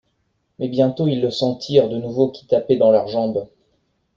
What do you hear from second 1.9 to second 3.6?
nouveau qui tapait dans leurs jambes.